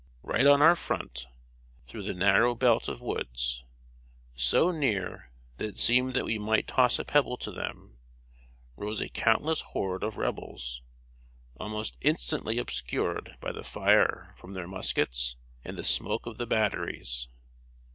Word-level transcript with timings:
Right 0.23 0.47
on 0.47 0.63
our 0.63 0.75
front, 0.75 1.27
through 1.85 2.01
the 2.01 2.15
narrow 2.15 2.55
belt 2.55 2.87
of 2.87 3.01
woods, 3.01 3.63
so 4.33 4.71
near 4.71 5.29
that 5.57 5.65
it 5.67 5.77
seemed 5.77 6.15
that 6.15 6.25
we 6.25 6.39
might 6.39 6.65
toss 6.67 6.97
a 6.97 7.05
pebble 7.05 7.37
to 7.37 7.51
them, 7.51 7.99
rose 8.75 8.99
a 8.99 9.09
countless 9.09 9.61
horde 9.61 10.01
of 10.01 10.17
Rebels, 10.17 10.81
almost 11.57 11.97
instantly 12.01 12.57
obscured 12.57 13.37
by 13.39 13.51
the 13.51 13.63
fire 13.63 14.33
from 14.39 14.53
their 14.55 14.65
muskets 14.65 15.35
and 15.63 15.77
the 15.77 15.83
smoke 15.83 16.25
of 16.25 16.39
the 16.39 16.47
batteries. 16.47 17.27